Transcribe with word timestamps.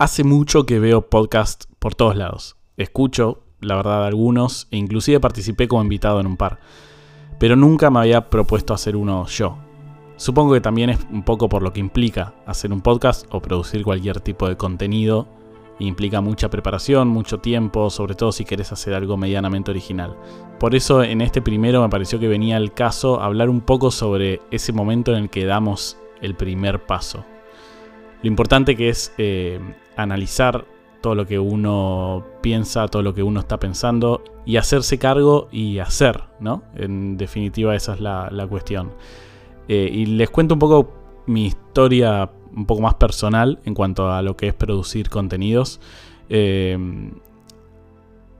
Hace 0.00 0.24
mucho 0.24 0.64
que 0.64 0.78
veo 0.78 1.10
podcast 1.10 1.64
por 1.78 1.94
todos 1.94 2.16
lados. 2.16 2.56
Escucho, 2.78 3.42
la 3.60 3.76
verdad, 3.76 4.06
algunos 4.06 4.66
e 4.70 4.78
inclusive 4.78 5.20
participé 5.20 5.68
como 5.68 5.82
invitado 5.82 6.20
en 6.20 6.26
un 6.26 6.38
par. 6.38 6.58
Pero 7.38 7.54
nunca 7.54 7.90
me 7.90 7.98
había 7.98 8.30
propuesto 8.30 8.72
hacer 8.72 8.96
uno 8.96 9.26
yo. 9.26 9.58
Supongo 10.16 10.54
que 10.54 10.62
también 10.62 10.88
es 10.88 11.00
un 11.12 11.22
poco 11.22 11.50
por 11.50 11.62
lo 11.62 11.74
que 11.74 11.80
implica 11.80 12.32
hacer 12.46 12.72
un 12.72 12.80
podcast 12.80 13.26
o 13.30 13.42
producir 13.42 13.84
cualquier 13.84 14.20
tipo 14.20 14.48
de 14.48 14.56
contenido. 14.56 15.28
Implica 15.78 16.22
mucha 16.22 16.48
preparación, 16.48 17.08
mucho 17.08 17.40
tiempo, 17.40 17.90
sobre 17.90 18.14
todo 18.14 18.32
si 18.32 18.46
querés 18.46 18.72
hacer 18.72 18.94
algo 18.94 19.18
medianamente 19.18 19.70
original. 19.70 20.16
Por 20.58 20.74
eso 20.74 21.02
en 21.02 21.20
este 21.20 21.42
primero 21.42 21.82
me 21.82 21.90
pareció 21.90 22.18
que 22.18 22.26
venía 22.26 22.56
el 22.56 22.72
caso 22.72 23.20
hablar 23.20 23.50
un 23.50 23.60
poco 23.60 23.90
sobre 23.90 24.40
ese 24.50 24.72
momento 24.72 25.12
en 25.12 25.24
el 25.24 25.28
que 25.28 25.44
damos 25.44 25.98
el 26.22 26.36
primer 26.36 26.86
paso. 26.86 27.22
Lo 28.22 28.28
importante 28.28 28.76
que 28.76 28.88
es 28.88 29.12
eh, 29.18 29.58
analizar 29.96 30.66
todo 31.00 31.14
lo 31.14 31.26
que 31.26 31.38
uno 31.38 32.26
piensa, 32.42 32.88
todo 32.88 33.02
lo 33.02 33.14
que 33.14 33.22
uno 33.22 33.40
está 33.40 33.58
pensando 33.58 34.22
y 34.44 34.56
hacerse 34.56 34.98
cargo 34.98 35.48
y 35.50 35.78
hacer, 35.78 36.24
¿no? 36.40 36.62
En 36.74 37.16
definitiva 37.16 37.74
esa 37.74 37.94
es 37.94 38.00
la, 38.00 38.46
cuestión. 38.48 38.92
Eh, 39.68 39.88
y 39.92 40.06
les 40.06 40.28
cuento 40.28 40.54
un 40.54 40.58
poco 40.58 40.92
mi 41.26 41.46
historia 41.46 42.30
un 42.54 42.66
poco 42.66 42.82
más 42.82 42.94
personal 42.94 43.60
en 43.64 43.74
cuanto 43.74 44.10
a 44.10 44.22
lo 44.22 44.36
que 44.36 44.48
es 44.48 44.54
producir 44.54 45.08
contenidos. 45.08 45.80
Eh, 46.28 46.76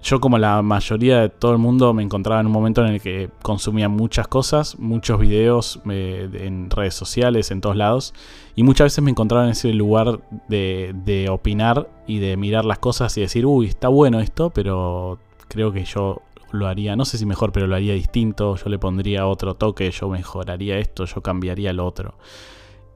yo 0.03 0.21
como 0.21 0.39
la 0.39 0.63
mayoría 0.63 1.21
de 1.21 1.29
todo 1.29 1.53
el 1.53 1.59
mundo 1.59 1.93
me 1.93 2.03
encontraba 2.03 2.41
en 2.41 2.47
un 2.47 2.53
momento 2.53 2.85
en 2.85 2.95
el 2.95 3.01
que 3.03 3.29
consumía 3.43 3.89
muchas 3.89 4.29
cosas, 4.29 4.79
muchos 4.79 5.21
videos 5.21 5.81
eh, 5.91 6.29
en 6.33 6.71
redes 6.71 6.95
sociales, 6.95 7.51
en 7.51 7.61
todos 7.61 7.77
lados, 7.77 8.15
y 8.57 8.63
muchas 8.63 8.87
veces 8.87 9.05
me 9.05 9.11
encontraba 9.11 9.45
en 9.45 9.51
ese 9.51 9.73
lugar 9.75 10.21
de, 10.49 11.27
opinar 11.31 11.91
y 12.07 12.19
de 12.19 12.37
mirar 12.39 12.65
las 12.65 12.79
cosas 12.79 13.17
y 13.19 13.21
decir, 13.21 13.45
uy, 13.45 13.67
está 13.67 13.89
bueno 13.89 14.21
esto, 14.21 14.51
pero 14.51 15.19
creo 15.49 15.71
que 15.71 15.85
yo 15.85 16.23
lo 16.51 16.67
haría, 16.67 16.97
no 16.97 17.05
sé 17.05 17.19
si 17.19 17.27
mejor, 17.27 17.53
pero 17.53 17.67
lo 17.67 17.77
haría 17.77 17.93
distinto, 17.93 18.57
yo 18.57 18.71
le 18.71 18.79
pondría 18.79 19.27
otro 19.27 19.55
toque, 19.55 19.91
yo 19.91 20.09
mejoraría 20.09 20.79
esto, 20.79 21.05
yo 21.05 21.21
cambiaría 21.21 21.75
lo 21.75 21.87
otro. 21.87 22.15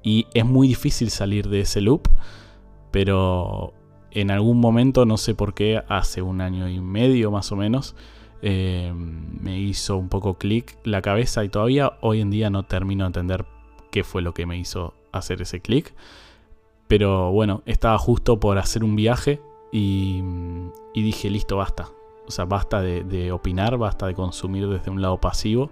Y 0.02 0.27
es 0.33 0.44
muy 0.44 0.68
difícil 0.68 1.11
salir 1.11 1.48
de 1.48 1.61
ese 1.61 1.83
loop, 1.83 2.08
pero 2.91 3.74
en 4.14 4.30
algún 4.30 4.60
momento, 4.60 5.04
no 5.04 5.16
sé 5.16 5.34
por 5.34 5.54
qué, 5.54 5.82
hace 5.88 6.22
un 6.22 6.40
año 6.40 6.68
y 6.68 6.80
medio 6.80 7.30
más 7.30 7.50
o 7.52 7.56
menos, 7.56 7.96
eh, 8.42 8.92
me 8.94 9.58
hizo 9.58 9.96
un 9.96 10.08
poco 10.08 10.34
clic 10.34 10.76
la 10.84 11.02
cabeza 11.02 11.44
y 11.44 11.48
todavía 11.48 11.94
hoy 12.00 12.20
en 12.20 12.30
día 12.30 12.50
no 12.50 12.62
termino 12.62 13.04
de 13.04 13.08
entender 13.08 13.46
qué 13.90 14.04
fue 14.04 14.22
lo 14.22 14.34
que 14.34 14.46
me 14.46 14.56
hizo 14.56 14.94
hacer 15.12 15.42
ese 15.42 15.60
clic. 15.60 15.94
Pero 16.86 17.32
bueno, 17.32 17.62
estaba 17.66 17.98
justo 17.98 18.38
por 18.38 18.58
hacer 18.58 18.84
un 18.84 18.94
viaje 18.96 19.40
y, 19.72 20.22
dije, 20.94 21.30
listo, 21.30 21.56
basta. 21.56 21.88
O 22.26 22.30
sea, 22.30 22.44
basta 22.44 22.80
de, 22.82 23.32
opinar, 23.32 23.78
basta 23.78 24.06
de 24.06 24.14
consumir 24.14 24.68
desde 24.68 24.90
un 24.90 25.02
lado 25.02 25.18
pasivo. 25.18 25.70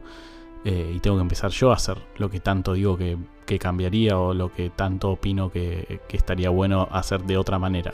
Eh, 0.65 0.93
y 0.97 1.01
tengo 1.01 1.17
que 1.17 1.23
empezar 1.23 1.51
yo 1.51 1.73
a 1.73 1.75
hacer 1.75 1.99
lo 2.17 2.31
que 2.31 2.41
tanto 2.41 2.73
digo 2.73 2.97
que, 2.97 3.19
cambiaría 3.61 4.19
o 4.19 4.33
lo 4.33 4.51
que 4.51 4.71
tanto 4.71 5.11
opino 5.11 5.53
que, 5.53 6.01
que 6.09 6.17
estaría 6.17 6.49
bueno 6.49 6.89
hacer 6.91 7.23
de 7.25 7.37
otra 7.37 7.59
manera. 7.59 7.93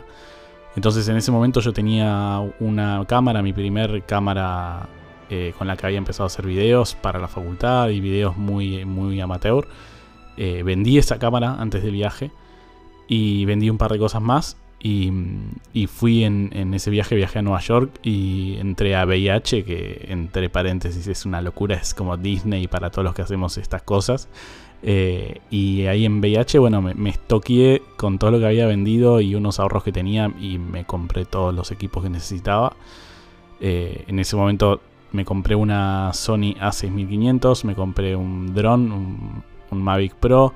Entonces 0.76 1.08
en 1.08 1.16
ese 1.16 1.30
momento 1.30 1.60
yo 1.60 1.72
tenía 1.72 2.40
una 2.60 3.04
cámara, 3.06 3.42
mi 3.42 3.52
primer 3.52 4.04
cámara 4.04 4.88
eh, 5.30 5.52
con 5.58 5.66
la 5.66 5.76
que 5.76 5.84
había 5.84 5.98
empezado 5.98 6.24
a 6.24 6.28
hacer 6.28 6.46
videos 6.46 6.94
para 6.94 7.18
la 7.18 7.28
facultad 7.28 7.90
y 7.90 8.00
videos 8.00 8.36
muy, 8.36 8.84
muy 8.84 9.20
amateur. 9.20 9.68
Eh, 10.38 10.62
vendí 10.64 10.96
esa 10.96 11.18
cámara 11.18 11.56
antes 11.58 11.82
del 11.82 11.92
viaje 11.92 12.30
y 13.08 13.44
vendí 13.44 13.68
un 13.68 13.76
par 13.76 13.92
de 13.92 13.98
cosas 13.98 14.22
más. 14.22 14.56
Y, 14.80 15.10
fui 15.88 16.22
en, 16.22 16.50
en, 16.54 16.72
ese 16.72 16.88
viaje, 16.90 17.16
viajé 17.16 17.40
a 17.40 17.42
Nueva 17.42 17.58
York 17.60 17.98
y 18.04 18.56
entré 18.58 18.94
a 18.94 19.04
VIH, 19.04 19.64
que 19.64 20.06
entre 20.08 20.48
paréntesis 20.48 21.08
es 21.08 21.26
una 21.26 21.42
locura, 21.42 21.74
es 21.74 21.94
como 21.94 22.16
Disney 22.16 22.68
para 22.68 22.90
todos 22.90 23.04
los 23.04 23.14
que 23.14 23.22
hacemos 23.22 23.58
estas 23.58 23.82
cosas. 23.82 24.28
Eh, 24.82 25.40
y 25.50 25.86
ahí 25.86 26.04
en 26.04 26.20
VIH, 26.20 26.58
bueno, 26.58 26.80
me, 26.80 26.94
me 26.94 27.10
estoqué 27.10 27.82
con 27.96 28.18
todo 28.18 28.30
lo 28.30 28.38
que 28.38 28.46
había 28.46 28.66
vendido 28.66 29.20
y 29.20 29.34
unos 29.34 29.58
ahorros 29.58 29.82
que 29.82 29.92
tenía 29.92 30.32
y 30.40 30.58
me 30.58 30.84
compré 30.84 31.24
todos 31.24 31.54
los 31.54 31.70
equipos 31.70 32.02
que 32.02 32.10
necesitaba. 32.10 32.76
Eh, 33.60 34.04
en 34.06 34.18
ese 34.18 34.36
momento 34.36 34.80
me 35.12 35.24
compré 35.24 35.56
una 35.56 36.12
Sony 36.12 36.54
A6500, 36.60 37.64
me 37.64 37.74
compré 37.74 38.14
un 38.14 38.54
dron, 38.54 38.92
un, 38.92 39.42
Mavic 39.70 40.14
Pro, 40.14 40.54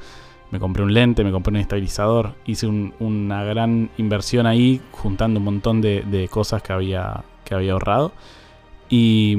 me 0.51 0.59
compré 0.59 0.83
un 0.83 0.95
lente, 0.95 1.25
me 1.25 1.33
compré 1.33 1.51
un 1.51 1.57
estabilizador. 1.57 2.35
Hice 2.47 2.67
una 2.67 3.45
gran 3.45 3.91
inversión 3.99 4.47
ahí, 4.47 4.81
juntando 4.93 5.41
un 5.41 5.45
montón 5.45 5.81
de, 5.81 6.29
cosas 6.31 6.63
que 6.63 6.73
había, 6.73 7.25
que 7.45 7.55
había 7.55 7.73
ahorrado. 7.73 8.13
Y, 8.89 9.37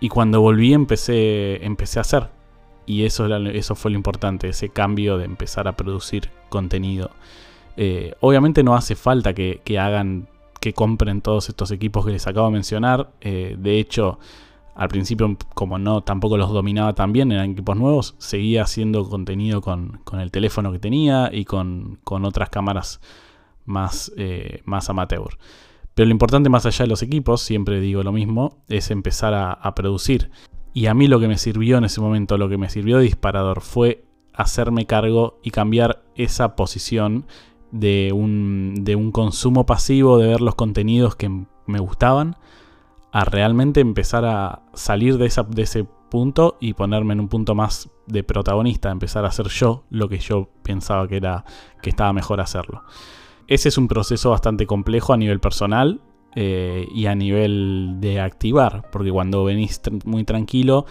y 0.00 0.08
cuando 0.08 0.40
volví 0.40 0.72
empecé, 0.74 1.64
empecé 1.64 1.98
a 1.98 2.02
hacer 2.02 2.37
y 2.88 3.04
eso, 3.04 3.26
eso 3.26 3.74
fue 3.74 3.90
lo 3.90 3.98
importante, 3.98 4.48
ese 4.48 4.70
cambio 4.70 5.18
de 5.18 5.26
empezar 5.26 5.68
a 5.68 5.76
producir 5.76 6.30
contenido. 6.48 7.10
Eh, 7.76 8.14
obviamente 8.20 8.64
no 8.64 8.74
hace 8.74 8.96
falta 8.96 9.34
que, 9.34 9.60
hagan, 9.78 10.26
que 10.58 10.72
compren 10.72 11.20
todos 11.20 11.50
estos 11.50 11.70
equipos 11.70 12.06
que 12.06 12.12
les 12.12 12.26
acabo 12.26 12.46
de 12.46 12.54
mencionar. 12.54 13.10
Eh, 13.20 13.56
de 13.58 13.78
hecho, 13.78 14.18
al 14.74 14.88
principio, 14.88 15.36
como 15.54 15.78
no 15.78 16.00
tampoco 16.00 16.38
los 16.38 16.50
dominaba 16.50 16.94
tan 16.94 17.12
bien, 17.12 17.30
eran 17.30 17.50
equipos 17.50 17.76
nuevos, 17.76 18.14
seguía 18.16 18.62
haciendo 18.62 19.06
contenido 19.06 19.60
con, 19.60 20.00
el 20.18 20.30
teléfono 20.30 20.72
que 20.72 20.78
tenía 20.78 21.28
y 21.30 21.44
con, 21.44 21.98
otras 22.06 22.48
cámaras 22.48 23.02
más, 23.66 24.10
eh, 24.16 24.62
más 24.64 24.88
amateur. 24.88 25.36
Pero 25.94 26.06
lo 26.06 26.12
importante 26.12 26.48
más 26.48 26.64
allá 26.64 26.86
de 26.86 26.88
los 26.88 27.02
equipos, 27.02 27.42
siempre 27.42 27.80
digo 27.80 28.02
lo 28.02 28.12
mismo, 28.12 28.62
es 28.66 28.90
empezar 28.90 29.34
a 29.34 29.74
producir. 29.74 30.30
Y 30.72 30.86
a 30.86 30.94
mí 30.94 31.08
lo 31.08 31.20
que 31.20 31.28
me 31.28 31.38
sirvió 31.38 31.78
en 31.78 31.84
ese 31.84 32.00
momento, 32.00 32.38
lo 32.38 32.48
que 32.48 32.58
me 32.58 32.68
sirvió 32.68 32.98
de 32.98 33.04
disparador 33.04 33.60
fue 33.60 34.04
hacerme 34.32 34.86
cargo 34.86 35.38
y 35.42 35.50
cambiar 35.50 36.04
esa 36.14 36.54
posición 36.54 37.26
de 37.72 38.12
un, 38.14 38.74
de 38.82 38.96
un 38.96 39.10
consumo 39.10 39.66
pasivo, 39.66 40.18
de 40.18 40.28
ver 40.28 40.40
los 40.40 40.54
contenidos 40.54 41.16
que 41.16 41.28
me 41.66 41.78
gustaban, 41.80 42.36
a 43.12 43.24
realmente 43.24 43.80
empezar 43.80 44.24
a 44.24 44.62
salir 44.74 45.18
de, 45.18 45.32
de 45.48 45.62
ese 45.62 45.84
punto 45.84 46.56
y 46.60 46.74
ponerme 46.74 47.14
en 47.14 47.20
un 47.20 47.28
punto 47.28 47.54
más 47.54 47.90
de 48.06 48.22
protagonista, 48.22 48.90
empezar 48.90 49.24
a 49.24 49.28
hacer 49.28 49.48
yo 49.48 49.84
lo 49.90 50.08
que 50.08 50.18
yo 50.18 50.48
pensaba 50.62 51.06
que 51.08 51.16
era 51.16 51.44
que 51.82 51.90
estaba 51.90 52.12
mejor 52.12 52.40
hacerlo. 52.40 52.84
Ese 53.46 53.68
es 53.68 53.78
un 53.78 53.88
proceso 53.88 54.30
bastante 54.30 54.66
complejo 54.66 55.12
a 55.12 55.16
nivel 55.16 55.40
personal 55.40 56.00
eh, 56.34 56.86
y 56.94 57.06
a 57.06 57.14
nivel 57.14 57.96
de 58.00 58.20
activar, 58.20 58.88
porque 58.90 59.10
cuando 59.10 59.44
venís 59.44 59.80
muy 60.04 60.24
tranquilo, 60.24 60.86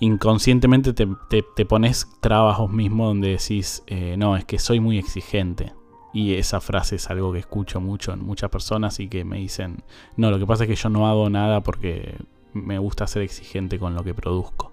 inconscientemente 0.00 0.92
te, 0.92 1.64
pones 1.64 2.08
trabajos 2.20 2.70
mismos 2.70 3.08
donde 3.08 3.28
decís, 3.28 3.84
eh, 3.86 4.16
no, 4.18 4.36
es 4.36 4.44
que 4.44 4.58
soy 4.58 4.80
muy 4.80 4.98
exigente. 4.98 5.72
Y 6.12 6.34
esa 6.34 6.60
frase 6.60 6.96
es 6.96 7.08
algo 7.08 7.32
que 7.32 7.38
escucho 7.38 7.80
mucho 7.80 8.12
en 8.12 8.22
muchas 8.24 8.50
personas 8.50 9.00
y 9.00 9.08
que 9.08 9.24
me 9.24 9.38
dicen, 9.38 9.82
no, 10.16 10.30
lo 10.30 10.38
que 10.38 10.46
pasa 10.46 10.64
es 10.64 10.68
que 10.68 10.76
yo 10.76 10.88
no 10.90 11.08
hago 11.08 11.30
nada 11.30 11.62
porque 11.62 12.16
me 12.52 12.78
gusta 12.78 13.06
ser 13.06 13.22
exigente 13.22 13.78
con 13.78 13.94
lo 13.94 14.04
que 14.04 14.12
produzco. 14.12 14.72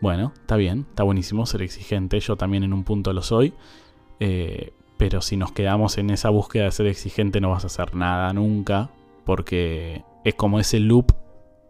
Bueno, 0.00 0.32
está 0.38 0.56
bien, 0.56 0.86
está 0.90 1.02
buenísimo 1.02 1.44
ser 1.46 1.62
exigente, 1.62 2.20
yo 2.20 2.36
también 2.36 2.62
en 2.62 2.72
un 2.72 2.84
punto 2.84 3.12
lo 3.12 3.22
soy, 3.22 3.52
eh, 4.20 4.72
pero 4.96 5.22
si 5.22 5.36
nos 5.36 5.52
quedamos 5.52 5.98
en 5.98 6.10
esa 6.10 6.30
búsqueda 6.30 6.64
de 6.64 6.70
ser 6.70 6.86
exigente 6.86 7.40
no 7.40 7.50
vas 7.50 7.64
a 7.64 7.68
hacer 7.68 7.96
nada 7.96 8.32
nunca, 8.32 8.90
porque 9.28 10.06
es 10.24 10.36
como 10.36 10.58
ese 10.58 10.80
loop 10.80 11.12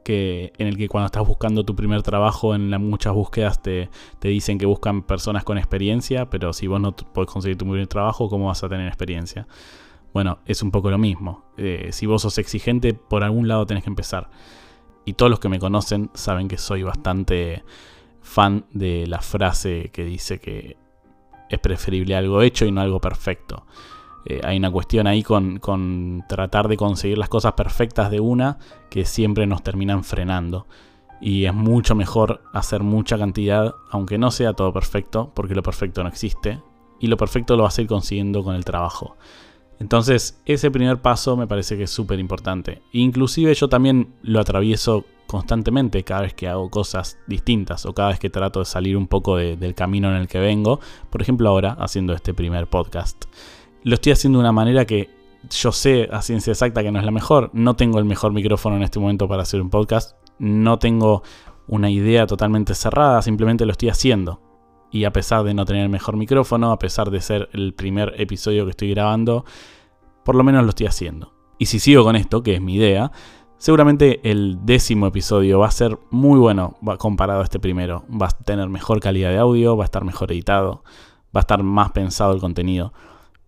que, 0.05 0.53
en 0.59 0.69
el 0.69 0.77
que 0.77 0.87
cuando 0.87 1.07
estás 1.07 1.27
buscando 1.27 1.65
tu 1.65 1.75
primer 1.75 2.05
trabajo 2.05 2.55
en 2.55 2.71
muchas 2.89 3.13
búsquedas 3.13 3.61
te, 3.61 3.91
dicen 4.23 4.59
que 4.59 4.65
buscan 4.65 5.03
personas 5.03 5.43
con 5.43 5.59
experiencia, 5.59 6.31
pero 6.31 6.53
si 6.53 6.69
vos 6.69 6.81
no 6.81 6.95
podés 6.95 7.29
conseguir 7.29 7.59
tu 7.59 7.65
primer 7.65 7.89
trabajo, 7.89 8.29
¿cómo 8.29 8.47
vas 8.47 8.63
a 8.63 8.69
tener 8.69 8.87
experiencia? 8.87 9.49
Bueno, 10.15 10.39
es 10.47 10.63
un 10.63 10.71
poco 10.71 10.89
lo 10.89 10.99
mismo. 10.99 11.47
Eh, 11.57 11.89
si 11.91 12.07
vos 12.07 12.23
sos 12.23 12.39
exigente, 12.39 12.95
por 12.95 13.25
algún 13.25 13.49
lado 13.49 13.67
tenés 13.67 13.83
que 13.83 13.91
empezar. 13.91 14.31
Y 15.05 15.15
todos 15.15 15.29
los 15.29 15.41
que 15.41 15.49
me 15.49 15.59
conocen 15.59 16.13
saben 16.15 16.47
que 16.47 16.59
soy 16.59 16.85
bastante 16.85 17.65
fan 18.23 18.67
de 18.71 19.05
la 19.09 19.21
frase 19.21 19.91
que 19.93 20.05
dice 20.05 20.39
que 20.39 20.77
es 21.51 21.59
preferible 21.59 22.15
algo 22.15 22.41
hecho 22.43 22.67
y 22.67 22.71
no 22.71 22.83
algo 22.83 23.01
perfecto. 23.01 23.67
Eh, 24.25 24.41
hay 24.45 24.59
una 24.59 24.71
cuestión 24.71 25.07
ahí 25.07 25.23
con, 25.23 26.25
tratar 26.29 26.69
de 26.69 26.77
conseguir 26.77 27.19
las 27.19 27.29
cosas 27.29 27.53
perfectas 27.55 28.11
de 28.11 28.21
una 28.21 28.59
que 28.91 29.05
siempre 29.05 29.47
nos 29.47 29.63
terminan 29.63 30.05
frenando. 30.05 30.67
Y 31.21 31.47
es 31.47 31.55
mucho 31.55 31.95
mejor 31.95 32.43
hacer 32.53 32.83
mucha 32.83 33.19
cantidad, 33.19 33.75
aunque 33.91 34.19
no 34.19 34.31
sea 34.31 34.53
todo 34.53 34.73
perfecto, 34.73 35.33
porque 35.35 35.55
lo 35.55 35.63
perfecto 35.63 36.03
no 36.03 36.09
existe. 36.09 36.61
Y 37.01 37.07
lo 37.07 37.17
perfecto 37.17 37.57
lo 37.57 37.65
vas 37.65 37.79
a 37.79 37.83
ir 37.83 37.89
consiguiendo 37.89 38.43
con 38.43 38.55
el 38.55 38.65
trabajo. 38.65 39.17
Entonces, 39.81 40.41
ese 40.45 40.71
primer 40.71 41.01
paso 41.01 41.37
me 41.37 41.47
parece 41.47 41.77
que 41.77 41.85
es 41.85 41.91
súper 41.91 42.19
importante. 42.19 42.83
Inclusive 42.93 43.55
yo 43.55 43.69
también 43.69 44.15
lo 44.23 44.41
atravieso 44.41 45.05
constantemente 45.29 46.03
cada 46.05 46.23
vez 46.23 46.35
que 46.35 46.49
hago 46.49 46.71
cosas 46.71 47.19
distintas 47.27 47.87
o 47.87 47.95
cada 47.95 48.09
vez 48.09 48.19
que 48.19 48.31
trato 48.31 48.61
de 48.61 48.65
salir 48.65 48.97
un 48.97 49.07
poco 49.07 49.37
del 49.37 49.75
camino 49.75 50.09
en 50.09 50.17
el 50.17 50.27
que 50.27 50.41
vengo. 50.41 50.81
Por 51.11 51.23
ejemplo, 51.23 51.49
ahora 51.49 51.77
haciendo 51.79 52.15
este 52.15 52.35
primer 52.35 52.67
podcast 52.67 53.27
Lo 53.85 53.95
estoy 53.95 54.13
haciendo 54.13 54.39
de 54.39 54.45
una 54.45 54.53
manera 54.53 54.85
que 54.85 55.11
yo 55.51 55.73
sé 55.73 56.09
a 56.13 56.23
ciencia 56.23 56.53
exacta 56.53 56.83
que 56.83 56.91
no 56.91 56.99
es 56.99 57.05
la 57.05 57.11
mejor. 57.11 57.51
No 57.53 57.77
tengo 57.77 57.99
el 57.99 58.05
mejor 58.05 58.33
micrófono 58.33 58.77
en 58.77 58.83
este 58.83 58.99
momento 58.99 59.29
para 59.29 59.43
hacer 59.43 59.61
un 59.61 59.71
podcast. 59.71 60.17
No 60.39 60.79
tengo 60.79 61.23
una 61.67 61.91
idea 61.91 62.27
totalmente 62.27 62.75
cerrada, 62.75 63.23
simplemente 63.23 63.67
lo 63.67 63.73
estoy 63.73 63.91
haciendo. 63.91 64.41
Y 64.91 65.05
a 65.05 65.13
pesar 65.13 65.45
de 65.45 65.55
no 65.55 65.65
tener 65.65 65.83
el 65.83 65.91
mejor 65.91 66.17
micrófono, 66.17 66.73
a 66.73 66.79
pesar 66.79 67.11
de 67.11 67.21
ser 67.21 67.49
el 67.53 67.75
primer 67.75 68.15
episodio 68.21 68.65
que 68.65 68.71
estoy 68.71 68.91
grabando, 68.91 69.45
por 70.25 70.35
lo 70.35 70.43
menos 70.45 70.65
lo 70.65 70.71
estoy 70.71 70.87
haciendo. 70.87 71.35
Y 71.59 71.67
si 71.67 71.79
sigo 71.79 72.05
con 72.05 72.17
esto, 72.17 72.43
que 72.43 72.55
es 72.55 72.61
mi 72.61 72.77
idea, 72.77 73.13
seguramente 73.59 74.21
el 74.31 74.59
décimo 74.65 75.07
episodio 75.07 75.59
va 75.59 75.69
a 75.69 75.73
ser 75.73 75.99
muy 76.11 76.39
bueno 76.39 76.77
comparado 76.99 77.41
a 77.41 77.45
este 77.45 77.61
primero. 77.61 78.05
Va 78.11 78.27
a 78.27 78.31
tener 78.31 78.69
mejor 78.69 79.01
calidad 79.01 79.31
de 79.31 79.39
audio, 79.39 79.77
va 79.77 79.85
a 79.85 79.87
estar 79.87 80.05
mejor 80.05 80.33
editado, 80.33 80.83
va 81.37 81.41
a 81.41 81.47
estar 81.47 81.63
más 81.63 81.93
pensado 81.93 82.33
el 82.33 82.41
contenido. 82.41 82.93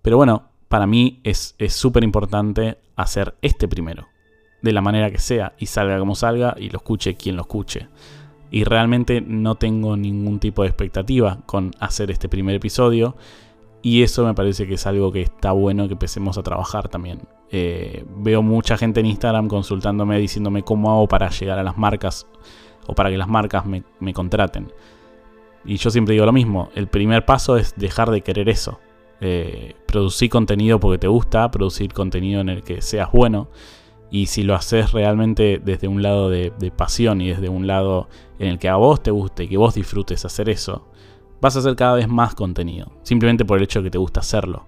Pero 0.03 0.17
bueno, 0.17 0.51
para 0.69 0.87
mí 0.87 1.21
es 1.25 1.55
súper 1.69 2.05
importante 2.05 2.79
hacer 2.97 3.35
este 3.43 3.69
primero. 3.69 4.09
De 4.63 4.73
la 4.73 4.83
manera 4.83 5.11
que 5.11 5.19
sea, 5.19 5.55
y 5.59 5.67
salga 5.67 5.99
como 5.99 6.15
salga, 6.15 6.55
y 6.59 6.69
lo 6.69 6.79
escuche 6.79 7.15
quien 7.15 7.37
lo 7.37 7.43
escuche. 7.43 7.89
Y 8.51 8.65
realmente 8.65 9.21
no 9.21 9.55
tengo 9.55 9.97
ningún 9.97 10.39
tipo 10.39 10.63
de 10.63 10.69
expectativa 10.69 11.39
con 11.47 11.71
hacer 11.79 12.11
este 12.11 12.29
primer 12.29 12.57
episodio. 12.57 13.17
Y 13.83 14.03
eso 14.03 14.27
me 14.27 14.35
parece 14.35 14.67
que 14.67 14.75
es 14.75 14.87
algo 14.87 15.13
que 15.13 15.23
está 15.23 15.53
bueno 15.53 15.87
que 15.87 15.95
empecemos 15.95 16.37
a 16.37 16.43
trabajar 16.43 16.89
también. 16.89 17.21
Eh, 17.51 18.05
veo 18.17 18.43
mucha 18.43 18.77
gente 18.77 19.01
en 19.01 19.07
Instagram 19.07 19.49
consultándome, 19.49 20.19
diciéndome 20.19 20.63
cómo 20.63 20.91
hago 20.91 21.09
para 21.09 21.31
llegar 21.31 21.59
a 21.59 21.63
las 21.63 21.79
marcas 21.79 22.27
o 22.87 22.95
para 22.95 23.11
que 23.11 23.17
las 23.17 23.29
marcas 23.29 23.65
me, 23.67 24.13
contraten. 24.13 24.73
Y 25.65 25.77
yo 25.77 25.91
siempre 25.91 26.15
digo 26.15 26.27
lo 26.27 26.33
mismo, 26.33 26.71
el 26.75 26.89
primer 26.89 27.25
paso 27.25 27.57
es 27.57 27.75
dejar 27.77 28.11
de 28.11 28.23
querer 28.23 28.49
eso. 28.49 28.81
Eh, 29.21 29.75
producir 29.87 30.31
contenido 30.31 30.81
porque 30.81 30.99
te 30.99 31.09
gusta, 31.09 31.51
producir 31.51 31.93
contenido 31.93 32.41
en 32.41 32.49
el 32.49 32.63
que 32.63 32.83
seas 32.83 33.11
bueno. 33.13 33.49
Y 34.11 34.27
si 34.27 34.43
lo 34.43 34.55
haces 34.55 34.93
realmente 34.93 35.61
desde 35.65 35.87
un 35.87 36.03
lado 36.03 36.31
de, 36.31 36.53
de 36.59 36.71
pasión 36.71 37.21
y 37.21 37.29
desde 37.29 37.49
un 37.49 37.67
lado 37.67 38.09
en 38.39 38.49
el 38.49 38.59
que 38.59 38.69
a 38.69 38.77
vos 38.77 39.03
te 39.03 39.11
guste 39.11 39.45
y 39.45 39.49
que 39.49 39.57
vos 39.57 39.75
disfrutes 39.75 40.25
hacer 40.25 40.49
eso, 40.49 40.91
vas 41.41 41.57
a 41.57 41.61
hacer 41.61 41.77
cada 41.77 41.95
vez 41.95 42.09
más 42.09 42.35
contenido, 42.35 42.93
simplemente 43.03 43.45
por 43.45 43.59
el 43.59 43.65
hecho 43.65 43.81
de 43.81 43.85
que 43.85 43.91
te 43.91 43.99
gusta 43.99 44.21
hacerlo, 44.21 44.67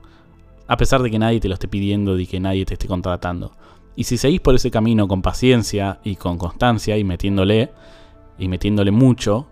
a 0.66 0.76
pesar 0.76 1.02
de 1.02 1.10
que 1.10 1.18
nadie 1.18 1.40
te 1.40 1.48
lo 1.48 1.54
esté 1.54 1.68
pidiendo 1.68 2.18
y 2.18 2.26
que 2.26 2.40
nadie 2.40 2.64
te 2.64 2.74
esté 2.74 2.88
contratando. 2.88 3.52
Y 3.94 4.04
si 4.04 4.16
seguís 4.16 4.40
por 4.40 4.54
ese 4.54 4.70
camino 4.70 5.06
con 5.06 5.20
paciencia 5.20 6.00
y 6.02 6.16
con 6.16 6.38
constancia 6.38 6.96
y 6.96 7.04
metiéndole, 7.04 7.72
y 8.38 8.48
metiéndole 8.48 8.90
mucho, 8.90 9.48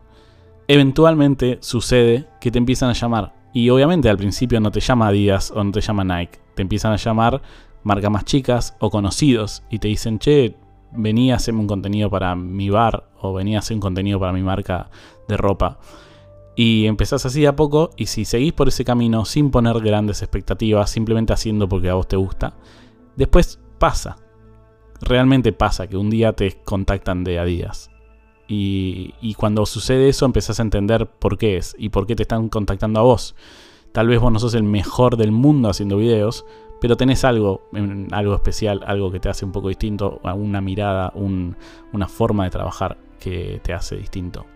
eventualmente 0.66 1.58
sucede 1.60 2.26
que 2.40 2.50
te 2.50 2.58
empiezan 2.58 2.88
a 2.88 2.94
llamar. 2.94 3.34
Y 3.52 3.68
obviamente 3.70 4.08
al 4.08 4.16
principio 4.16 4.60
no 4.60 4.70
te 4.70 4.80
llama 4.80 5.08
Adidas 5.08 5.50
o 5.50 5.62
no 5.62 5.72
te 5.72 5.80
llama 5.80 6.04
Nike, 6.04 6.38
te 6.54 6.62
empiezan 6.62 6.92
a 6.92 6.96
llamar 6.96 7.42
marcas 7.82 8.10
más 8.10 8.24
chicas 8.24 8.76
o 8.78 8.90
conocidos 8.90 9.62
y 9.70 9.78
te 9.78 9.88
dicen, 9.88 10.18
che, 10.18 10.56
venía 10.92 11.34
a 11.34 11.36
hacerme 11.36 11.60
un 11.60 11.66
contenido 11.66 12.10
para 12.10 12.34
mi 12.34 12.70
bar 12.70 13.10
o 13.20 13.32
venía 13.32 13.58
a 13.58 13.60
hacer 13.60 13.76
un 13.76 13.80
contenido 13.80 14.18
para 14.18 14.32
mi 14.32 14.42
marca 14.42 14.90
de 15.28 15.36
ropa. 15.36 15.78
Y 16.56 16.86
empezás 16.86 17.24
así 17.26 17.46
a 17.46 17.56
poco 17.56 17.90
y 17.96 18.06
si 18.06 18.24
seguís 18.24 18.52
por 18.52 18.68
ese 18.68 18.84
camino 18.84 19.24
sin 19.24 19.50
poner 19.50 19.78
grandes 19.80 20.22
expectativas, 20.22 20.90
simplemente 20.90 21.32
haciendo 21.32 21.68
porque 21.68 21.88
a 21.88 21.94
vos 21.94 22.08
te 22.08 22.16
gusta, 22.16 22.54
después 23.16 23.60
pasa. 23.78 24.16
Realmente 25.00 25.52
pasa 25.52 25.86
que 25.86 25.96
un 25.96 26.10
día 26.10 26.34
te 26.34 26.60
contactan 26.64 27.24
de 27.24 27.38
Adidas. 27.38 27.90
Y, 28.52 29.34
cuando 29.34 29.64
sucede 29.64 30.08
eso 30.08 30.26
empezás 30.26 30.58
a 30.58 30.62
entender 30.62 31.06
por 31.06 31.38
qué 31.38 31.56
es 31.56 31.76
y 31.78 31.90
por 31.90 32.08
qué 32.08 32.16
te 32.16 32.24
están 32.24 32.48
contactando 32.48 32.98
a 32.98 33.04
vos. 33.04 33.36
Tal 33.92 34.08
vez 34.08 34.18
vos 34.18 34.32
no 34.32 34.40
sos 34.40 34.54
el 34.54 34.64
mejor 34.64 35.16
del 35.16 35.30
mundo 35.30 35.70
haciendo 35.70 35.96
videos, 35.96 36.44
pero 36.80 36.96
tenés 36.96 37.24
algo, 37.24 37.62
algo 38.10 38.34
especial, 38.34 38.82
algo 38.86 39.12
que 39.12 39.20
te 39.20 39.28
hace 39.28 39.44
un 39.44 39.52
poco 39.52 39.68
distinto, 39.68 40.20
una 40.24 40.60
mirada, 40.60 41.12
una 41.14 42.08
forma 42.08 42.42
de 42.42 42.50
trabajar 42.50 42.98
que 43.20 43.60
te 43.62 43.72
hace 43.72 43.96
distinto. 43.96 44.46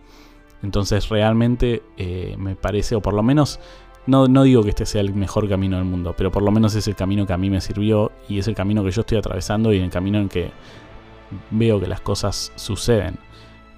Entonces 0.61 1.09
realmente 1.09 1.85
eh, 1.97 2.35
me 2.37 2.57
parece, 2.57 2.97
o 2.97 3.01
por 3.01 3.15
lo 3.15 3.23
menos, 3.23 3.61
no, 4.07 4.27
no 4.27 4.43
digo 4.43 4.65
que 4.65 4.71
este 4.71 4.87
sea 4.87 5.03
el 5.03 5.15
mejor 5.15 5.49
camino 5.49 5.77
del 5.77 5.85
mundo, 5.85 6.15
pero 6.17 6.33
por 6.33 6.43
lo 6.43 6.51
menos 6.51 6.75
es 6.75 6.89
el 6.89 6.97
camino 6.97 7.27
que 7.27 7.33
a 7.33 7.39
mí 7.39 7.49
me 7.49 7.61
sirvió 7.61 8.11
y 8.29 8.41
es 8.41 8.49
el 8.49 8.57
camino 8.57 8.83
que 8.83 8.91
yo 8.91 9.03
estoy 9.03 9.19
atravesando 9.19 9.73
y 9.73 9.79
el 9.79 9.91
camino 9.91 10.19
en 10.19 10.29
que 10.29 10.51
veo 11.53 11.79
que 11.79 11.87
las 11.87 12.01
cosas 12.01 12.51
suceden. 12.57 13.19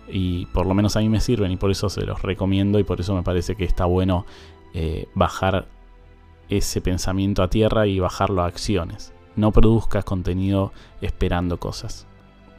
Y 0.09 0.47
por 0.47 0.67
lo 0.67 0.75
menos 0.75 0.97
a 0.97 1.01
mí 1.01 1.09
me 1.09 1.21
sirven 1.21 1.53
y 1.53 1.57
por 1.57 1.71
eso 1.71 1.89
se 1.89 2.03
los 2.03 2.23
recomiendo 2.23 2.79
y 2.79 2.85
por 2.85 3.01
eso 3.01 3.15
me 3.15 3.23
parece 3.23 3.57
que 3.57 3.65
está 3.65 3.85
bueno 3.85 4.27
eh, 4.75 5.09
bajar 5.15 5.67
ese 6.49 6.81
pensamiento 6.81 7.43
a 7.43 7.51
tierra 7.51 7.87
y 7.87 7.99
bajarlo 7.99 8.43
a 8.43 8.47
acciones. 8.47 9.13
No 9.35 9.53
produzcas 9.53 10.05
contenido 10.05 10.73
esperando 11.01 11.59
cosas. 11.59 12.07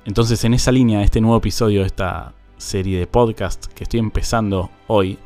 Entonces 0.06 0.44
en 0.44 0.54
esa 0.54 0.72
línea, 0.72 1.04
este 1.04 1.22
nuevo 1.22 1.38
episodio 1.38 1.84
esta 1.84 2.34
serie 2.58 3.00
de 3.00 3.08
podcast 3.08 3.66
que 3.68 3.84
estoy 3.84 4.00
empezando 4.00 4.70
hoy, 4.88 5.18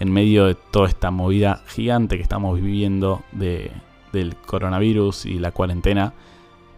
en 0.00 0.10
medio 0.10 0.46
de 0.46 0.54
toda 0.54 0.88
esta 0.88 1.10
movida 1.10 1.62
gigante 1.66 2.16
que 2.16 2.22
estamos 2.22 2.60
viviendo 2.60 3.22
de, 3.32 3.70
del 4.12 4.34
coronavirus 4.34 5.26
y 5.26 5.38
la 5.38 5.52
cuarentena, 5.52 6.14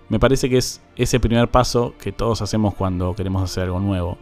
me 0.08 0.19
parece 0.19 0.50
que 0.50 0.58
es 0.58 0.82
ese 0.96 1.20
primer 1.20 1.48
paso 1.48 1.94
que 1.98 2.12
todos 2.12 2.43
hacemos 2.43 2.75
cuando 2.75 3.14
queremos 3.14 3.43
hacer 3.43 3.64
algo 3.64 3.81
nuevo. 3.81 4.19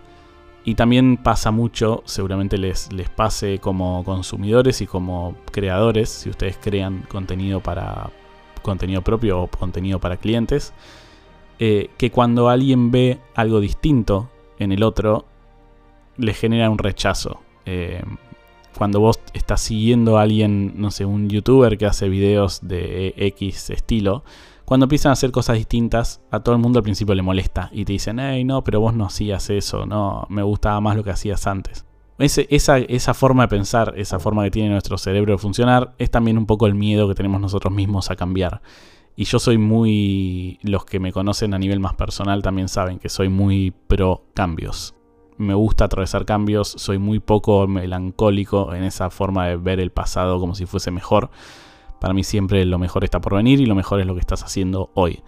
Y 0.64 0.74
también 0.74 1.16
pasa 1.16 1.50
mucho, 1.50 2.02
seguramente 2.04 2.58
les, 2.58 2.92
les 2.92 3.08
pase 3.08 3.58
como 3.58 4.04
consumidores 4.04 4.82
y 4.82 4.86
como 4.86 5.34
creadores, 5.52 6.10
si 6.10 6.28
ustedes 6.28 6.58
crean 6.60 7.04
contenido 7.08 7.60
para 7.60 8.10
contenido 8.62 9.02
propio 9.02 9.40
o 9.40 9.46
contenido 9.48 9.98
para 9.98 10.18
clientes, 10.18 10.74
eh, 11.58 11.90
que 11.96 12.10
cuando 12.10 12.48
alguien 12.48 12.90
ve 12.90 13.18
algo 13.34 13.60
distinto 13.60 14.30
en 14.58 14.72
el 14.72 14.82
otro, 14.82 15.26
le 16.16 16.34
genera 16.34 16.70
un 16.70 16.78
rechazo. 16.78 17.40
Eh, 17.66 18.02
cuando 18.76 19.00
vos 19.00 19.18
estás 19.32 19.60
siguiendo 19.60 20.18
a 20.18 20.22
alguien, 20.22 20.74
no 20.76 20.90
sé, 20.90 21.04
un 21.04 21.28
youtuber 21.28 21.76
que 21.76 21.86
hace 21.86 22.08
videos 22.08 22.60
de 22.62 23.14
X 23.16 23.70
estilo, 23.70 24.24
cuando 24.70 24.84
empiezan 24.84 25.10
a 25.10 25.14
hacer 25.14 25.32
cosas 25.32 25.56
distintas, 25.56 26.20
a 26.30 26.38
todo 26.38 26.54
el 26.54 26.60
mundo 26.60 26.78
al 26.78 26.84
principio 26.84 27.12
le 27.16 27.22
molesta 27.22 27.70
y 27.72 27.84
te 27.84 27.92
dicen, 27.92 28.20
hey, 28.20 28.44
no, 28.44 28.62
pero 28.62 28.80
vos 28.80 28.94
no 28.94 29.04
hacías 29.04 29.50
eso, 29.50 29.84
no, 29.84 30.28
me 30.28 30.44
gustaba 30.44 30.80
más 30.80 30.94
lo 30.94 31.02
que 31.02 31.10
hacías 31.10 31.48
antes. 31.48 31.84
esa, 32.18 32.78
esa 32.78 33.12
forma 33.12 33.42
de 33.42 33.48
pensar, 33.48 33.94
esa 33.96 34.20
forma 34.20 34.44
que 34.44 34.52
tiene 34.52 34.68
nuestro 34.68 34.96
cerebro 34.96 35.32
de 35.32 35.38
funcionar, 35.38 35.96
es 35.98 36.12
también 36.12 36.38
un 36.38 36.46
poco 36.46 36.68
el 36.68 36.76
miedo 36.76 37.08
que 37.08 37.16
tenemos 37.16 37.40
nosotros 37.40 37.74
mismos 37.74 38.12
a 38.12 38.14
cambiar. 38.14 38.62
Y 39.16 39.24
yo 39.24 39.40
soy 39.40 39.58
muy, 39.58 40.60
los 40.62 40.84
que 40.84 41.00
me 41.00 41.10
conocen 41.10 41.52
a 41.52 41.58
nivel 41.58 41.80
más 41.80 41.94
personal 41.94 42.40
también 42.40 42.68
saben 42.68 43.00
que 43.00 43.08
soy 43.08 43.28
muy 43.28 43.72
pro 43.88 44.22
cambios 44.34 44.94
me 45.36 45.54
gusta 45.54 45.86
atravesar 45.86 46.26
cambios, 46.26 46.68
soy 46.68 46.98
muy 46.98 47.18
poco 47.18 47.66
melancólico 47.66 48.72
en 48.74 48.84
esa 48.84 49.10
forma 49.10 49.48
de 49.48 49.56
ver 49.56 49.80
el 49.80 49.90
pasado 49.90 50.38
como 50.38 50.54
si 50.54 50.66
fuese 50.66 50.90
mejor. 50.90 51.30
Para 52.00 52.14
mí 52.14 52.24
siempre 52.24 52.64
lo 52.64 52.78
mejor 52.78 53.04
está 53.04 53.20
por 53.20 53.34
venir 53.34 53.60
y 53.60 53.66
lo 53.66 53.74
mejor 53.74 54.00
es 54.00 54.06
lo 54.06 54.14
que 54.14 54.20
estás 54.20 54.42
haciendo 54.42 54.90
hoy. 54.94 55.22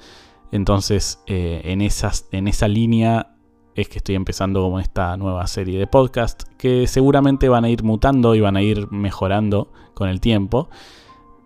Entonces, 0.50 1.22
eh, 1.26 1.62
en, 1.64 1.80
en 1.80 2.48
esa 2.48 2.68
línea 2.68 3.36
es 3.74 3.88
que 3.88 3.98
estoy 3.98 4.14
empezando 4.14 4.62
como 4.62 4.80
esta 4.80 5.16
nueva 5.16 5.46
serie 5.46 5.78
de 5.78 5.86
podcast 5.86 6.42
que 6.58 6.86
seguramente 6.86 7.48
van 7.48 7.64
a 7.64 7.70
ir 7.70 7.82
mutando 7.82 8.34
y 8.34 8.40
van 8.40 8.56
a 8.56 8.62
ir 8.62 8.90
mejorando 8.90 9.72
con 9.94 10.08
el 10.08 10.20
tiempo. 10.20 10.68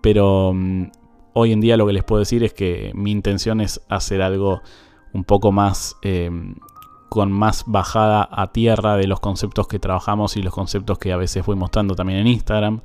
Pero 0.01 0.53
mm, 0.55 0.85
hoy 1.35 1.53
en 1.53 1.61
día 1.61 1.77
lo 1.77 1.87
que 1.87 1.93
les 1.93 2.05
puedo 2.05 2.21
decir 2.21 2.43
es 2.43 2.53
que 2.53 2.93
mi 2.95 3.11
intención 3.11 3.61
es 3.61 3.81
hacer 3.89 4.23
algo 4.23 4.63
un 5.13 5.25
poco 5.25 5.53
más 5.53 5.97
eh, 6.03 6.31
con 7.09 7.33
más 7.33 7.65
bajada 7.67 8.29
a 8.31 8.53
tierra 8.53 8.97
de 8.97 9.07
los 9.07 9.21
conceptos 9.21 9.69
que 9.69 9.79
trabajamos 9.79 10.37
y 10.37 10.43
los 10.43 10.53
conceptos 10.53 10.99
que 10.99 11.13
a 11.13 11.17
veces 11.17 11.47
voy 11.47 11.57
mostrando 11.57 11.95
también 11.95 12.21
en 12.21 12.27
Instagram. 12.27 12.83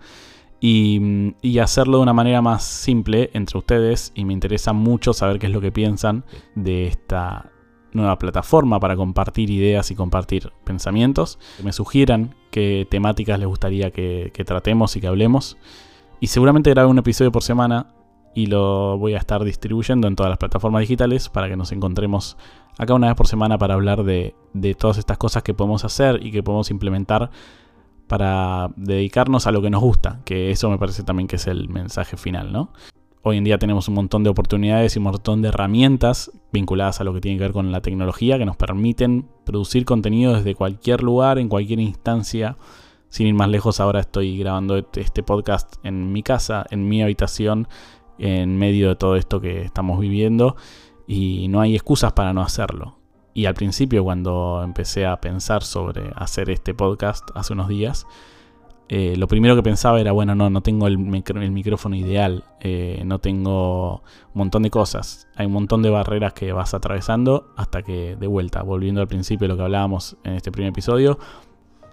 Y, 0.63 1.57
hacerlo 1.59 1.97
de 1.97 2.03
una 2.03 2.13
manera 2.13 2.41
más 2.41 2.63
simple 2.63 3.31
entre 3.33 3.57
ustedes. 3.57 4.11
Y 4.13 4.25
me 4.25 4.33
interesa 4.33 4.73
mucho 4.73 5.11
saber 5.11 5.39
qué 5.39 5.47
es 5.47 5.51
lo 5.51 5.59
que 5.59 5.71
piensan 5.71 6.23
de 6.55 6.87
esta 6.87 7.51
nueva 7.93 8.17
plataforma 8.19 8.79
para 8.79 8.95
compartir 8.95 9.49
ideas 9.49 9.89
y 9.89 9.95
compartir 9.95 10.53
pensamientos. 10.63 11.39
Que 11.57 11.63
me 11.63 11.73
sugieran 11.73 12.35
qué 12.51 12.87
temáticas 12.89 13.39
les 13.39 13.47
gustaría 13.47 13.89
que, 13.89 14.31
tratemos 14.45 14.95
y 14.95 15.01
que 15.01 15.07
hablemos. 15.07 15.57
Y 16.19 16.27
seguramente 16.27 16.69
grabe 16.69 16.89
un 16.89 16.99
episodio 16.99 17.31
por 17.31 17.41
semana 17.41 17.95
y 18.35 18.45
lo 18.45 18.97
voy 18.99 19.15
a 19.15 19.17
estar 19.17 19.43
distribuyendo 19.43 20.07
en 20.07 20.15
todas 20.15 20.29
las 20.29 20.37
plataformas 20.37 20.81
digitales 20.81 21.27
para 21.27 21.49
que 21.49 21.57
nos 21.57 21.71
encontremos 21.71 22.37
acá 22.77 22.93
una 22.93 23.07
vez 23.07 23.15
por 23.15 23.27
semana 23.27 23.57
para 23.57 23.73
hablar 23.73 24.03
de, 24.03 24.35
todas 24.77 24.99
estas 24.99 25.17
cosas 25.17 25.43
que 25.43 25.53
podemos 25.53 25.83
hacer 25.83 26.25
y 26.25 26.31
que 26.31 26.43
podemos 26.43 26.69
implementar 26.71 27.31
para 28.11 28.73
dedicarnos 28.75 29.47
a 29.47 29.53
lo 29.53 29.61
que 29.61 29.69
nos 29.69 29.79
gusta, 29.79 30.19
que 30.25 30.51
eso 30.51 30.69
me 30.69 30.77
parece 30.77 31.01
también 31.03 31.29
que 31.29 31.37
es 31.37 31.47
el 31.47 31.69
mensaje 31.69 32.17
final, 32.17 32.51
¿no? 32.51 32.73
Hoy 33.21 33.37
en 33.37 33.45
día 33.45 33.57
tenemos 33.57 33.87
un 33.87 33.93
montón 33.93 34.25
de 34.25 34.29
oportunidades 34.29 34.93
y 34.93 34.99
un 34.99 35.03
montón 35.03 35.41
de 35.41 35.47
herramientas 35.47 36.29
vinculadas 36.51 36.99
a 36.99 37.05
lo 37.05 37.13
que 37.13 37.21
tiene 37.21 37.37
que 37.37 37.45
ver 37.45 37.53
con 37.53 37.71
la 37.71 37.79
tecnología 37.79 38.37
que 38.37 38.45
nos 38.45 38.57
permiten 38.57 39.29
producir 39.45 39.85
contenido 39.85 40.33
desde 40.33 40.55
cualquier 40.55 41.03
lugar, 41.03 41.39
en 41.39 41.47
cualquier 41.47 41.79
instancia. 41.79 42.57
Sin 43.07 43.27
ir 43.27 43.33
más 43.33 43.47
lejos, 43.47 43.79
ahora 43.79 44.01
estoy 44.01 44.37
grabando 44.37 44.75
este 44.75 45.23
podcast 45.23 45.75
en 45.85 46.11
mi 46.11 46.21
casa, 46.21 46.65
en 46.69 46.89
mi 46.89 47.01
habitación, 47.01 47.69
en 48.17 48.57
medio 48.57 48.89
de 48.89 48.97
todo 48.97 49.15
esto 49.15 49.39
que 49.39 49.61
estamos 49.61 50.01
viviendo 50.01 50.57
y 51.07 51.47
no 51.47 51.61
hay 51.61 51.75
excusas 51.75 52.11
para 52.11 52.33
no 52.33 52.41
hacerlo. 52.41 53.00
Y 53.33 53.45
al 53.45 53.53
principio 53.53 54.03
cuando 54.03 54.61
empecé 54.63 55.05
a 55.05 55.19
pensar 55.21 55.63
sobre 55.63 56.11
hacer 56.15 56.49
este 56.49 56.73
podcast 56.73 57.29
hace 57.35 57.53
unos 57.53 57.69
días, 57.69 58.05
eh, 58.93 59.15
lo 59.15 59.29
primero 59.29 59.55
que 59.55 59.63
pensaba 59.63 60.01
era, 60.01 60.11
bueno, 60.11 60.35
no, 60.35 60.49
no 60.49 60.59
tengo 60.59 60.85
el, 60.87 60.97
micrófono 60.97 61.95
ideal, 61.95 62.43
eh, 62.59 63.01
no 63.05 63.19
tengo 63.19 63.95
un 63.95 64.01
montón 64.33 64.63
de 64.63 64.69
cosas, 64.69 65.29
hay 65.37 65.45
un 65.45 65.53
montón 65.53 65.81
de 65.81 65.89
barreras 65.89 66.33
que 66.33 66.51
vas 66.51 66.73
atravesando 66.73 67.53
hasta 67.55 67.83
que 67.83 68.17
de 68.17 68.27
vuelta, 68.27 68.63
volviendo 68.63 68.99
al 68.99 69.07
principio 69.07 69.47
de 69.47 69.53
lo 69.53 69.55
que 69.55 69.63
hablábamos 69.63 70.17
en 70.25 70.33
este 70.33 70.51
primer 70.51 70.71
episodio, 70.71 71.17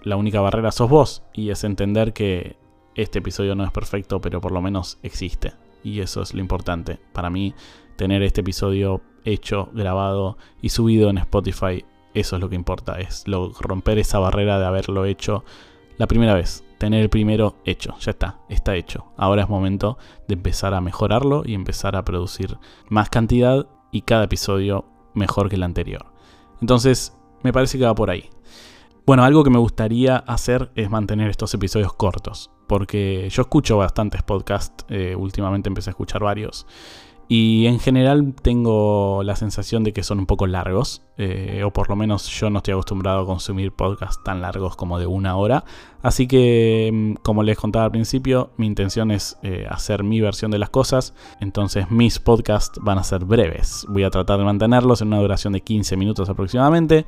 la 0.02 0.16
única 0.16 0.40
barrera 0.40 0.73
sos 0.73 0.90
vos 0.90 1.23
y 1.33 1.50
es 1.50 1.62
entender 1.62 2.12
que 2.12 2.57
este 2.97 3.21
episodio 3.21 3.54
no 3.54 3.64
es 3.64 3.71
perfecto, 3.71 4.21
pero 4.21 4.40
por 4.40 4.50
lo 4.50 4.61
menos 4.61 4.99
existe. 5.04 5.52
Y 5.85 6.00
eso 6.00 6.23
es 6.23 6.35
lo 6.35 6.40
importante. 6.40 6.99
Para 7.12 7.30
mí, 7.30 7.54
tener 7.99 8.23
este 8.23 8.40
episodio 8.40 9.02
hecho, 9.25 9.69
grabado 9.75 10.38
y 10.62 10.71
subido 10.71 11.11
en 11.11 11.19
Spotify, 11.19 11.85
eso 12.14 12.37
es 12.37 12.40
lo 12.40 12.49
que 12.49 12.55
importa. 12.55 12.99
Es 12.99 13.25
romper 13.26 13.99
esa 13.99 14.19
barrera 14.19 14.59
de 14.59 14.64
haberlo 14.64 15.05
hecho 15.05 15.45
la 15.99 16.07
primera 16.07 16.33
vez 16.33 16.64
tener 16.78 17.02
el 17.02 17.11
primero 17.11 17.57
hecho, 17.64 17.97
ya 17.99 18.12
está, 18.12 18.38
está 18.49 18.76
hecho. 18.76 19.07
Ahora 19.17 19.43
es 19.43 19.49
momento 19.49 19.99
de 20.28 20.35
empezar 20.35 20.73
a 20.75 20.81
mejorarlo 20.81 21.43
y 21.45 21.55
empezar 21.55 21.97
a 21.97 22.05
producir 22.05 22.57
más 22.88 23.11
cantidad 23.11 23.67
y 23.90 24.02
cada 24.02 24.25
episodio 24.25 24.87
mejor 25.12 25.49
que 25.49 25.57
el 25.57 25.64
anterior. 25.64 26.07
Entonces, 26.61 27.17
me 27.43 27.52
parece 27.52 27.78
que 27.78 27.85
va 27.85 27.95
por 27.95 28.11
ahí. 28.11 28.31
Bueno, 29.05 29.25
algo 29.25 29.43
que 29.43 29.50
me 29.50 29.59
gustaría 29.59 30.17
hacer 30.19 30.71
es 30.75 30.90
mantener 30.90 31.31
estos 31.31 31.52
episodios 31.55 31.93
cortos, 31.95 32.50
porque 32.67 33.28
yo 33.31 33.43
escucho 33.43 33.78
bastantes 33.78 34.23
podcasts, 34.23 34.85
eh, 34.88 35.17
últimamente 35.17 35.69
empecé 35.69 35.90
a 35.90 35.93
escuchar 35.93 36.23
varios, 36.23 36.67
y 37.30 37.66
en 37.66 37.78
general 37.78 38.32
tengo 38.40 39.23
la 39.23 39.37
sensación 39.37 39.85
de 39.85 39.92
que 39.92 40.02
son 40.02 40.18
un 40.18 40.25
poco 40.25 40.47
largos, 40.47 41.02
eh, 41.18 41.62
o 41.62 41.70
por 41.70 41.90
lo 41.90 41.97
menos 41.97 42.26
yo 42.28 42.49
no 42.49 42.58
estoy 42.58 42.73
acostumbrado 42.73 43.20
a 43.20 43.26
consumir 43.26 43.70
podcasts 43.73 44.23
tan 44.25 44.40
largos 44.40 44.76
como 44.76 44.99
de 44.99 45.06
una 45.06 45.37
hora. 45.37 45.64
Así 46.00 46.26
que, 46.26 46.90
mm, 46.90 47.14
como 47.23 47.42
les 47.42 47.58
contaba 47.58 47.85
al 47.85 47.90
principio, 47.90 48.50
mi 48.56 48.66
intención 48.66 49.11
es 49.11 49.37
eh, 49.42 49.66
hacer 49.68 50.04
mi 50.04 50.23
versión 50.23 50.50
de 50.50 50.58
las 50.58 50.70
cosas. 50.70 51.12
Entonces 51.38 51.90
mis 51.90 52.18
podcasts 52.18 52.80
van 52.82 52.97
a 52.97 53.04
ser 53.04 53.26
breves. 53.26 53.85
Voy 53.90 54.04
a 54.04 54.11
tratar 54.11 54.38
de 54.38 54.47
mantenerlos 54.47 55.02
en 55.02 55.08
una 55.08 55.20
duración 55.20 55.52
de 55.52 55.61
15 55.61 55.99
minutos 55.99 56.30
aproximadamente. 56.30 57.04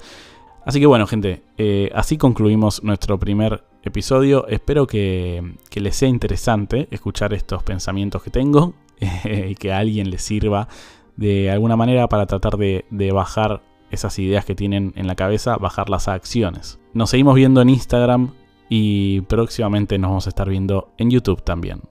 Así 0.67 0.81
que 0.81 0.87
bueno, 0.87 1.07
gente, 1.07 1.43
eh, 1.57 1.91
así 1.95 2.19
concluimos 2.19 2.85
nuestro 2.85 3.19
primer 3.19 3.65
episodio. 3.83 4.47
Espero 4.49 4.87
que, 4.87 5.55
que 5.71 5.81
les 5.81 5.97
sea 5.97 6.11
interesante 6.11 6.89
escuchar 6.91 7.33
estos 7.33 7.63
pensamientos 7.63 8.23
que 8.23 8.29
tengo 8.29 8.75
y 9.25 9.55
que 9.55 9.73
alguien 9.73 10.11
le 10.11 10.19
sirva 10.19 10.69
de 11.17 11.51
alguna 11.51 11.77
manera 11.77 12.09
para 12.09 12.27
tratar 12.27 12.57
de, 12.57 13.13
bajar 13.13 13.63
esas 13.91 14.19
ideas 14.19 14.45
que 14.45 14.55
tienen 14.55 14.93
en 14.97 15.07
la 15.07 15.15
cabeza, 15.15 15.57
bajarlas 15.57 16.09
a 16.09 16.15
acciones. 16.15 16.79
Nos 16.95 17.11
seguimos 17.11 17.35
viendo 17.35 17.61
en 17.61 17.69
Instagram 17.69 18.33
y 18.69 19.21
próximamente 19.23 19.99
nos 19.99 20.11
vamos 20.11 20.27
a 20.27 20.31
estar 20.31 20.49
viendo 20.49 20.93
en 20.97 21.11
YouTube 21.11 21.43
también. 21.43 21.83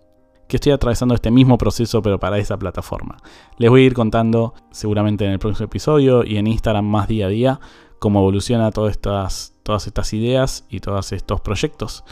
Que 0.47 0.57
estoy 0.57 0.71
atravesando 0.71 1.13
este 1.13 1.29
mismo 1.29 1.57
proceso 1.59 2.01
pero 2.01 2.19
para 2.19 2.39
esa 2.39 2.57
plataforma. 2.57 3.17
Les 3.57 3.69
voy 3.69 3.83
a 3.83 3.85
ir 3.85 3.93
contando 3.93 4.55
seguramente 4.71 5.25
en 5.25 5.31
el 5.31 5.39
próximo 5.39 5.65
episodio 5.65 6.23
y 6.23 6.37
en 6.37 6.47
Instagram 6.47 6.85
más 6.85 7.07
día 7.07 7.27
a 7.27 7.29
día 7.29 7.59
cómo 7.99 8.19
evoluciona 8.19 8.71
todas 8.71 8.91
estas, 8.91 9.53
todas 9.61 9.85
estas 9.85 10.11
ideas 10.13 10.65
y 10.69 10.79
todos 10.79 11.11
estos 11.11 11.41
proyectos. 11.41 12.03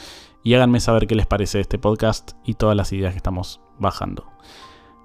Y 0.44 0.54
háganme 0.54 0.80
saber 0.82 1.08
qué 1.08 1.16
les 1.16 1.26
parece 1.26 1.60
este 1.60 1.80
podcast 1.80 2.34
y 2.46 2.54
todas 2.54 2.76
las 2.76 2.94
ideas 2.94 3.14
que 3.14 3.18
estamos 3.18 3.60
bajando. 3.80 4.26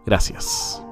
Gracias. 0.04 0.82